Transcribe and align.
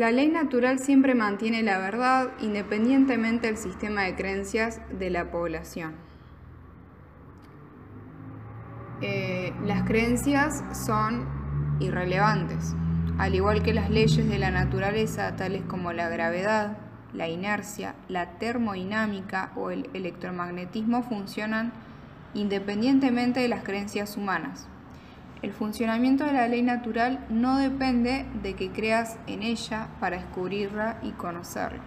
La 0.00 0.10
ley 0.10 0.28
natural 0.28 0.78
siempre 0.78 1.14
mantiene 1.14 1.62
la 1.62 1.76
verdad 1.76 2.30
independientemente 2.40 3.48
del 3.48 3.58
sistema 3.58 4.04
de 4.04 4.16
creencias 4.16 4.80
de 4.98 5.10
la 5.10 5.30
población. 5.30 5.92
Eh, 9.02 9.52
las 9.62 9.82
creencias 9.82 10.64
son 10.86 11.28
irrelevantes, 11.80 12.74
al 13.18 13.34
igual 13.34 13.62
que 13.62 13.74
las 13.74 13.90
leyes 13.90 14.26
de 14.26 14.38
la 14.38 14.50
naturaleza 14.50 15.36
tales 15.36 15.64
como 15.68 15.92
la 15.92 16.08
gravedad, 16.08 16.78
la 17.12 17.28
inercia, 17.28 17.94
la 18.08 18.38
termodinámica 18.38 19.52
o 19.54 19.70
el 19.70 19.90
electromagnetismo 19.92 21.02
funcionan 21.02 21.74
independientemente 22.32 23.40
de 23.40 23.48
las 23.48 23.64
creencias 23.64 24.16
humanas. 24.16 24.66
El 25.42 25.52
funcionamiento 25.52 26.24
de 26.24 26.32
la 26.32 26.48
ley 26.48 26.62
natural 26.62 27.24
no 27.30 27.56
depende 27.56 28.26
de 28.42 28.54
que 28.54 28.70
creas 28.70 29.18
en 29.26 29.42
ella 29.42 29.88
para 29.98 30.18
descubrirla 30.18 30.98
y 31.02 31.12
conocerla. 31.12 31.80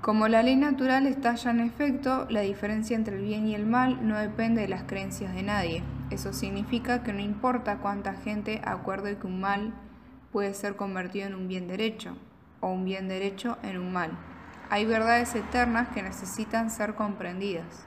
Como 0.00 0.28
la 0.28 0.42
ley 0.42 0.54
natural 0.54 1.06
está 1.06 1.34
ya 1.34 1.50
en 1.50 1.60
efecto, 1.60 2.26
la 2.28 2.42
diferencia 2.42 2.94
entre 2.94 3.16
el 3.16 3.22
bien 3.22 3.48
y 3.48 3.54
el 3.54 3.66
mal 3.66 4.06
no 4.06 4.18
depende 4.18 4.60
de 4.60 4.68
las 4.68 4.82
creencias 4.82 5.34
de 5.34 5.42
nadie. 5.42 5.82
Eso 6.10 6.32
significa 6.32 7.02
que 7.02 7.12
no 7.12 7.20
importa 7.20 7.78
cuánta 7.78 8.12
gente 8.12 8.60
acuerde 8.64 9.16
que 9.16 9.26
un 9.26 9.40
mal 9.40 9.72
puede 10.30 10.52
ser 10.52 10.76
convertido 10.76 11.26
en 11.26 11.34
un 11.34 11.48
bien 11.48 11.66
derecho 11.66 12.16
o 12.60 12.68
un 12.68 12.84
bien 12.84 13.08
derecho 13.08 13.56
en 13.62 13.78
un 13.78 13.92
mal. 13.92 14.10
Hay 14.68 14.84
verdades 14.84 15.34
eternas 15.34 15.88
que 15.88 16.02
necesitan 16.02 16.70
ser 16.70 16.94
comprendidas. 16.94 17.86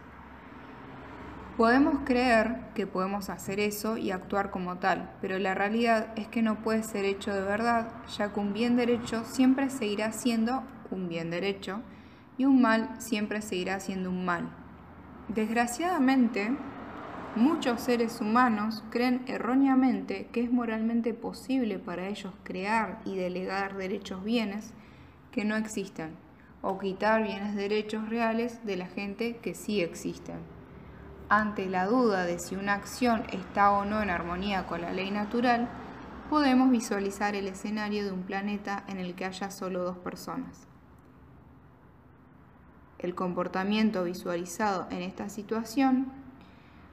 Podemos 1.58 2.02
creer 2.06 2.60
que 2.76 2.86
podemos 2.86 3.32
hacer 3.32 3.60
eso 3.60 3.98
y 3.98 4.12
actuar 4.12 4.52
como 4.52 4.78
tal, 4.78 5.10
pero 5.22 5.40
la 5.40 5.56
realidad 5.56 6.10
es 6.16 6.28
que 6.28 6.44
no 6.44 6.62
puede 6.62 6.84
ser 6.84 7.04
hecho 7.04 7.34
de 7.34 7.42
verdad, 7.42 7.90
ya 8.16 8.32
que 8.32 8.40
un 8.40 8.54
bien 8.54 8.76
derecho 8.76 9.24
siempre 9.26 9.72
seguirá 9.72 10.12
siendo 10.12 10.62
un 10.92 11.10
bien 11.10 11.32
derecho 11.32 11.82
y 12.38 12.46
un 12.46 12.62
mal 12.62 12.92
siempre 13.00 13.42
seguirá 13.42 13.80
siendo 13.80 14.12
un 14.12 14.24
mal. 14.24 14.52
Desgraciadamente, 15.30 16.56
muchos 17.36 17.82
seres 17.82 18.22
humanos 18.22 18.84
creen 18.92 19.24
erróneamente 19.26 20.28
que 20.32 20.44
es 20.44 20.52
moralmente 20.52 21.16
posible 21.16 21.80
para 21.80 22.08
ellos 22.08 22.36
crear 22.44 23.00
y 23.04 23.16
delegar 23.16 23.76
derechos 23.76 24.24
bienes 24.24 24.76
que 25.32 25.44
no 25.44 25.56
existen, 25.56 26.12
o 26.62 26.78
quitar 26.78 27.24
bienes 27.24 27.56
derechos 27.56 28.08
reales 28.10 28.64
de 28.64 28.78
la 28.78 28.86
gente 28.86 29.38
que 29.38 29.56
sí 29.56 29.82
existen 29.82 30.57
ante 31.30 31.68
la 31.68 31.86
duda 31.86 32.26
de 32.26 32.40
si 32.40 32.56
una 32.56 32.74
acción 32.74 33.24
está 33.32 33.72
o 33.72 33.86
no 33.86 34.02
en 34.02 34.10
armonía 34.10 34.66
con 34.66 34.82
la 34.82 34.92
ley 34.92 35.12
natural, 35.12 35.68
podemos 36.30 36.70
visualizar 36.70 37.36
el 37.36 37.48
escenario 37.48 38.06
de 38.06 38.12
un 38.12 38.24
planeta 38.24 38.84
en 38.88 39.00
el 39.00 39.16
que 39.16 39.26
haya 39.26 39.52
solo 39.52 39.84
dos 39.84 39.98
personas. 39.98 40.68
El 43.00 43.14
comportamiento 43.14 44.04
visualizado 44.04 44.88
en 44.90 45.02
esta 45.02 45.30
situación 45.30 46.08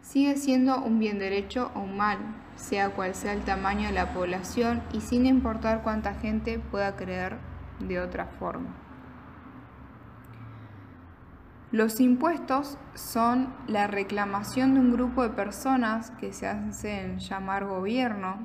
sigue 0.03 0.37
siendo 0.37 0.83
un 0.83 0.99
bien 0.99 1.19
derecho 1.19 1.71
o 1.75 1.81
un 1.81 1.97
mal, 1.97 2.19
sea 2.57 2.91
cual 2.91 3.15
sea 3.15 3.33
el 3.33 3.43
tamaño 3.43 3.89
de 3.89 3.95
la 3.95 4.13
población 4.13 4.83
y 4.93 5.01
sin 5.01 5.27
importar 5.27 5.83
cuánta 5.83 6.15
gente 6.15 6.59
pueda 6.59 6.95
creer 6.95 7.39
de 7.81 8.01
otra 8.01 8.27
forma. 8.27 8.84
Los 11.75 11.99
impuestos 11.99 12.79
son 12.95 13.53
la 13.67 13.89
reclamación 13.89 14.75
de 14.75 14.81
un 14.81 14.93
grupo 14.93 15.25
de 15.25 15.31
personas 15.31 16.13
que 16.13 16.33
se 16.33 16.47
hacen 16.47 17.19
llamar 17.19 17.67
gobierno 17.67 18.39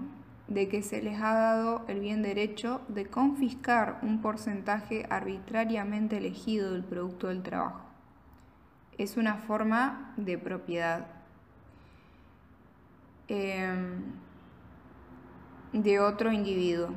de 0.47 0.67
que 0.67 0.81
se 0.81 1.03
les 1.03 1.21
ha 1.21 1.35
dado 1.35 1.85
el 1.87 1.99
bien 1.99 2.23
derecho 2.23 2.81
de 2.87 3.05
confiscar 3.05 3.99
un 4.01 4.19
porcentaje 4.23 5.05
arbitrariamente 5.11 6.17
elegido 6.17 6.71
del 6.71 6.83
producto 6.83 7.27
del 7.27 7.43
trabajo. 7.43 7.81
Es 8.97 9.15
una 9.15 9.35
forma 9.35 10.11
de 10.17 10.39
propiedad 10.39 11.05
em, 13.27 14.05
de 15.71 15.99
otro 15.99 16.31
individuo, 16.31 16.95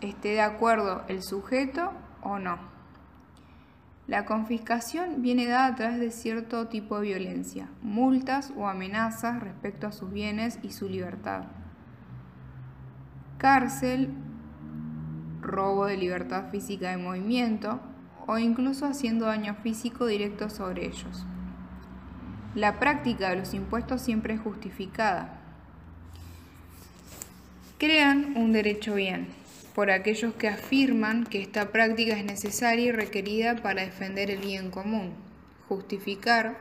esté 0.00 0.28
de 0.28 0.40
acuerdo 0.40 1.04
el 1.08 1.22
sujeto 1.22 1.92
o 2.22 2.38
no. 2.38 2.75
La 4.06 4.24
confiscación 4.24 5.20
viene 5.20 5.46
dada 5.46 5.66
a 5.66 5.74
través 5.74 5.98
de 5.98 6.12
cierto 6.12 6.68
tipo 6.68 7.00
de 7.00 7.08
violencia, 7.08 7.68
multas 7.82 8.52
o 8.56 8.68
amenazas 8.68 9.40
respecto 9.40 9.88
a 9.88 9.92
sus 9.92 10.12
bienes 10.12 10.60
y 10.62 10.70
su 10.70 10.88
libertad. 10.88 11.44
Cárcel, 13.38 14.10
robo 15.40 15.86
de 15.86 15.96
libertad 15.96 16.50
física 16.50 16.90
de 16.90 16.98
movimiento 16.98 17.80
o 18.26 18.38
incluso 18.38 18.86
haciendo 18.86 19.26
daño 19.26 19.56
físico 19.56 20.06
directo 20.06 20.50
sobre 20.50 20.86
ellos. 20.86 21.26
La 22.54 22.78
práctica 22.78 23.30
de 23.30 23.36
los 23.36 23.54
impuestos 23.54 24.02
siempre 24.02 24.34
es 24.34 24.40
justificada. 24.40 25.40
Crean 27.78 28.36
un 28.36 28.52
derecho 28.52 28.94
bien, 28.94 29.28
por 29.76 29.90
aquellos 29.90 30.32
que 30.36 30.48
afirman 30.48 31.24
que 31.24 31.42
esta 31.42 31.70
práctica 31.70 32.16
es 32.16 32.24
necesaria 32.24 32.86
y 32.86 32.92
requerida 32.92 33.56
para 33.56 33.82
defender 33.82 34.30
el 34.30 34.38
bien 34.38 34.70
común. 34.70 35.12
Justificar, 35.68 36.56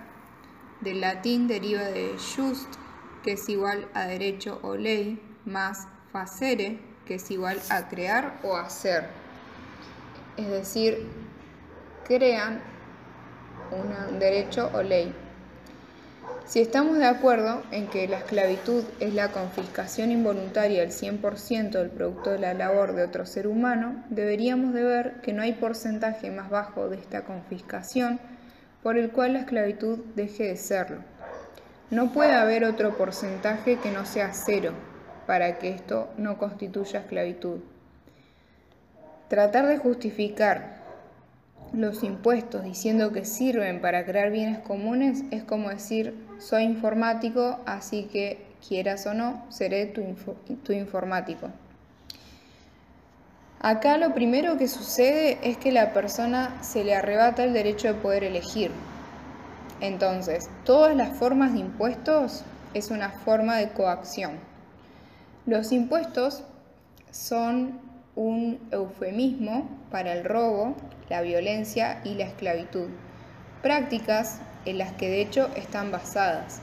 del 0.82 1.00
latín 1.00 1.48
deriva 1.48 1.84
de 1.84 2.18
just, 2.18 2.68
que 3.24 3.32
es 3.32 3.48
igual 3.48 3.88
a 3.94 4.06
derecho 4.06 4.60
o 4.64 4.76
ley, 4.76 5.18
más 5.46 5.88
facere, 6.12 6.78
que 7.06 7.16
es 7.16 7.32
igual 7.32 7.58
a 7.70 7.88
crear 7.88 8.38
o 8.44 8.58
hacer. 8.58 9.08
Es 10.36 10.50
decir, 10.50 11.08
crean 12.06 12.60
un 13.72 14.20
derecho 14.20 14.70
o 14.74 14.84
ley. 14.84 15.16
Si 16.46 16.62
estamos 16.62 17.00
de 17.00 17.06
acuerdo 17.06 17.64
en 17.72 17.88
que 17.88 18.08
la 18.08 18.20
esclavitud 18.20 18.84
es 19.00 19.16
la 19.16 19.30
confiscación 19.30 20.12
involuntaria 20.12 20.82
del 20.82 20.92
100% 20.92 21.72
del 21.72 21.90
producto 21.90 22.30
de 22.30 22.40
la 22.40 22.54
labor 22.54 22.94
de 22.94 23.04
otro 23.04 23.26
ser 23.26 23.48
humano, 23.48 24.04
deberíamos 24.12 24.72
de 24.76 24.84
ver 24.84 25.22
que 25.22 25.34
no 25.34 25.42
hay 25.42 25.54
porcentaje 25.54 26.30
más 26.30 26.52
bajo 26.52 26.88
de 26.88 26.98
esta 26.98 27.24
confiscación 27.24 28.20
por 28.84 28.96
el 28.96 29.10
cual 29.10 29.34
la 29.34 29.40
esclavitud 29.40 29.98
deje 30.16 30.44
de 30.44 30.56
serlo. 30.56 31.00
No 31.90 32.14
puede 32.14 32.34
haber 32.34 32.64
otro 32.64 32.96
porcentaje 32.96 33.80
que 33.80 33.90
no 33.90 34.06
sea 34.06 34.32
cero 34.32 34.74
para 35.26 35.58
que 35.58 35.70
esto 35.70 36.10
no 36.16 36.38
constituya 36.38 37.00
esclavitud. 37.00 37.62
Tratar 39.30 39.66
de 39.66 39.80
justificar 39.80 40.76
los 41.74 42.04
impuestos 42.04 42.64
diciendo 42.64 43.12
que 43.12 43.26
sirven 43.26 43.82
para 43.82 44.06
crear 44.06 44.30
bienes 44.30 44.60
comunes 44.60 45.24
es 45.32 45.44
como 45.44 45.70
decir 45.70 46.14
soy 46.40 46.64
informático, 46.64 47.60
así 47.66 48.04
que 48.04 48.46
quieras 48.68 49.06
o 49.06 49.14
no, 49.14 49.46
seré 49.50 49.86
tu, 49.86 50.74
informático. 50.74 51.50
Acá 53.60 53.98
lo 53.98 54.14
primero 54.14 54.58
que 54.58 54.68
sucede 54.68 55.40
es 55.42 55.58
que 55.58 55.72
la 55.72 55.94
persona 55.94 56.62
se 56.62 56.84
le 56.84 56.96
arrebata 56.96 57.44
el 57.44 57.54
derecho 57.54 57.88
de 57.88 57.94
poder 57.96 58.24
elegir. 58.24 58.72
Entonces, 59.82 60.50
todas 60.64 60.96
las 60.96 61.18
formas 61.18 61.54
de 61.54 61.60
impuestos 61.60 62.44
es 62.74 62.92
una 62.92 63.10
forma 63.10 63.58
de 63.58 63.70
coacción. 63.70 64.40
Los 65.46 65.72
impuestos 65.72 66.44
son 67.12 67.80
un 68.16 68.60
eufemismo 68.72 69.70
para 69.92 70.14
el 70.14 70.24
robo, 70.24 70.76
la 71.10 71.22
violencia 71.22 72.02
y 72.04 72.16
la 72.16 72.26
esclavitud, 72.26 72.90
prácticas 73.62 74.40
en 74.66 74.78
las 74.78 74.94
que 74.94 75.10
de 75.10 75.22
hecho 75.22 75.50
están 75.56 75.92
basadas. 75.92 76.60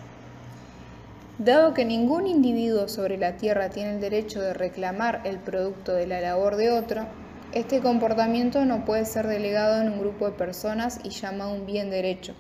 Dado 1.39 1.75
que 1.75 1.85
ningún 1.85 2.27
individuo 2.27 2.89
sobre 2.89 3.17
la 3.17 3.37
Tierra 3.37 3.71
tiene 3.71 3.95
el 3.95 4.01
derecho 4.01 4.41
de 4.41 4.55
reclamar 4.55 5.23
el 5.25 5.39
producto 5.39 5.95
de 5.95 6.07
la 6.07 6.21
labor 6.21 6.57
de 6.57 6.71
otro, 6.71 7.07
este 7.53 7.81
comportamiento 7.81 8.65
no 8.65 8.85
puede 8.85 9.05
ser 9.05 9.27
delegado 9.27 9.83
en 9.83 9.93
un 9.93 9.99
grupo 9.99 10.27
de 10.27 10.33
personas 10.33 11.01
y 11.05 11.11
llamado 11.11 11.53
un 11.53 11.67
bien 11.67 11.91
derecho. 11.91 12.35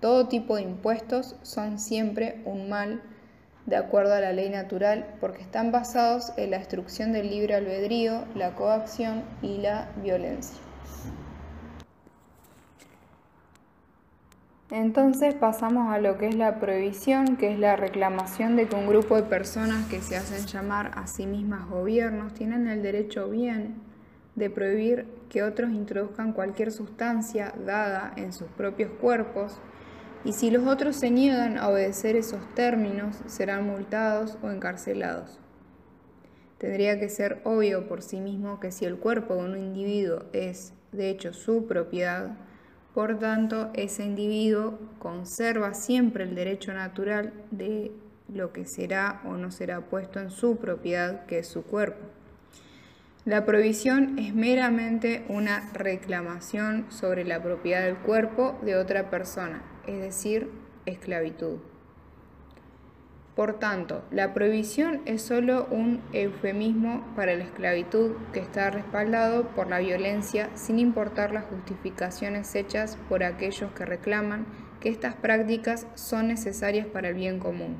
Todo 0.00 0.28
tipo 0.28 0.56
de 0.56 0.62
impuestos 0.62 1.36
son 1.42 1.78
siempre 1.78 2.42
un 2.44 2.68
mal 2.68 3.02
de 3.66 3.76
acuerdo 3.76 4.14
a 4.14 4.20
la 4.20 4.32
ley 4.32 4.50
natural 4.50 5.06
porque 5.20 5.40
están 5.40 5.72
basados 5.72 6.32
en 6.36 6.50
la 6.50 6.58
destrucción 6.58 7.12
del 7.12 7.30
libre 7.30 7.54
albedrío, 7.54 8.24
la 8.34 8.54
coacción 8.54 9.22
y 9.40 9.58
la 9.58 9.88
violencia. 10.02 10.58
Entonces 14.70 15.34
pasamos 15.34 15.92
a 15.92 15.98
lo 15.98 16.16
que 16.16 16.28
es 16.28 16.34
la 16.34 16.58
prohibición, 16.58 17.36
que 17.36 17.52
es 17.52 17.58
la 17.58 17.76
reclamación 17.76 18.56
de 18.56 18.66
que 18.66 18.74
un 18.74 18.86
grupo 18.86 19.16
de 19.16 19.24
personas 19.24 19.86
que 19.88 20.00
se 20.00 20.16
hacen 20.16 20.46
llamar 20.46 20.92
a 20.94 21.06
sí 21.06 21.26
mismas 21.26 21.68
gobiernos 21.68 22.32
tienen 22.32 22.66
el 22.68 22.82
derecho 22.82 23.28
bien 23.28 23.74
de 24.34 24.48
prohibir 24.48 25.06
que 25.28 25.42
otros 25.42 25.70
introduzcan 25.70 26.32
cualquier 26.32 26.72
sustancia 26.72 27.54
dada 27.66 28.14
en 28.16 28.32
sus 28.32 28.48
propios 28.48 28.90
cuerpos 29.00 29.58
y 30.24 30.32
si 30.32 30.50
los 30.50 30.66
otros 30.66 30.96
se 30.96 31.10
niegan 31.10 31.58
a 31.58 31.68
obedecer 31.68 32.16
esos 32.16 32.40
términos 32.54 33.20
serán 33.26 33.66
multados 33.66 34.38
o 34.42 34.50
encarcelados. 34.50 35.38
Tendría 36.56 36.98
que 36.98 37.10
ser 37.10 37.42
obvio 37.44 37.86
por 37.86 38.00
sí 38.00 38.20
mismo 38.20 38.58
que 38.58 38.72
si 38.72 38.86
el 38.86 38.96
cuerpo 38.96 39.34
de 39.34 39.44
un 39.44 39.58
individuo 39.58 40.24
es, 40.32 40.72
de 40.92 41.10
hecho, 41.10 41.34
su 41.34 41.66
propiedad, 41.66 42.38
por 42.94 43.18
tanto, 43.18 43.70
ese 43.74 44.04
individuo 44.04 44.78
conserva 45.00 45.74
siempre 45.74 46.22
el 46.22 46.36
derecho 46.36 46.72
natural 46.72 47.32
de 47.50 47.90
lo 48.32 48.52
que 48.52 48.64
será 48.64 49.20
o 49.24 49.36
no 49.36 49.50
será 49.50 49.80
puesto 49.80 50.20
en 50.20 50.30
su 50.30 50.56
propiedad, 50.56 51.26
que 51.26 51.40
es 51.40 51.48
su 51.48 51.64
cuerpo. 51.64 52.06
La 53.24 53.44
provisión 53.44 54.18
es 54.18 54.34
meramente 54.34 55.24
una 55.28 55.72
reclamación 55.72 56.86
sobre 56.90 57.24
la 57.24 57.42
propiedad 57.42 57.82
del 57.82 57.96
cuerpo 57.96 58.58
de 58.62 58.76
otra 58.76 59.10
persona, 59.10 59.62
es 59.86 59.98
decir, 59.98 60.50
esclavitud. 60.86 61.73
Por 63.34 63.58
tanto, 63.58 64.04
la 64.12 64.32
prohibición 64.32 65.00
es 65.06 65.22
solo 65.22 65.66
un 65.72 66.00
eufemismo 66.12 67.04
para 67.16 67.34
la 67.34 67.42
esclavitud 67.42 68.12
que 68.32 68.38
está 68.38 68.70
respaldado 68.70 69.48
por 69.48 69.66
la 69.66 69.80
violencia 69.80 70.50
sin 70.54 70.78
importar 70.78 71.32
las 71.32 71.44
justificaciones 71.46 72.54
hechas 72.54 72.96
por 73.08 73.24
aquellos 73.24 73.72
que 73.72 73.86
reclaman 73.86 74.46
que 74.78 74.88
estas 74.88 75.14
prácticas 75.16 75.88
son 75.94 76.28
necesarias 76.28 76.86
para 76.86 77.08
el 77.08 77.14
bien 77.16 77.40
común. 77.40 77.76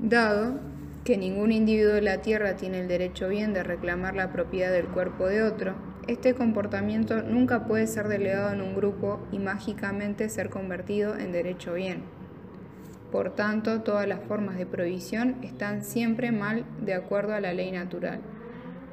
Dado 0.00 0.58
que 1.04 1.16
ningún 1.16 1.52
individuo 1.52 1.92
de 1.92 2.02
la 2.02 2.22
Tierra 2.22 2.56
tiene 2.56 2.80
el 2.80 2.88
derecho 2.88 3.28
bien 3.28 3.52
de 3.52 3.62
reclamar 3.62 4.16
la 4.16 4.32
propiedad 4.32 4.72
del 4.72 4.86
cuerpo 4.86 5.26
de 5.26 5.44
otro, 5.44 5.74
este 6.08 6.34
comportamiento 6.34 7.22
nunca 7.22 7.66
puede 7.66 7.86
ser 7.86 8.08
delegado 8.08 8.52
en 8.52 8.62
un 8.62 8.74
grupo 8.74 9.20
y 9.30 9.38
mágicamente 9.38 10.28
ser 10.28 10.50
convertido 10.50 11.16
en 11.16 11.30
derecho 11.30 11.74
bien. 11.74 12.17
Por 13.10 13.34
tanto, 13.34 13.82
todas 13.82 14.06
las 14.06 14.20
formas 14.20 14.58
de 14.58 14.66
prohibición 14.66 15.36
están 15.42 15.82
siempre 15.82 16.30
mal 16.30 16.64
de 16.80 16.94
acuerdo 16.94 17.34
a 17.34 17.40
la 17.40 17.54
ley 17.54 17.72
natural. 17.72 18.20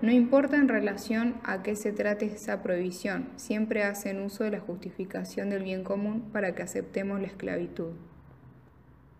No 0.02 0.12
importa 0.12 0.58
en 0.58 0.68
relación 0.68 1.36
a 1.44 1.64
qué 1.64 1.76
se 1.76 1.92
trate 1.92 2.28
esa 2.28 2.62
prohibición, 2.62 3.30
siempre 3.36 3.84
hacen 3.84 4.22
uso 4.22 4.44
de 4.44 4.52
la 4.52 4.60
justificación 4.60 5.50
del 5.50 5.64
bien 5.64 5.84
común 5.84 6.30
para 6.32 6.54
que 6.54 6.64
aceptemos 6.64 7.20
la 7.20 7.28
esclavitud. 7.28 7.94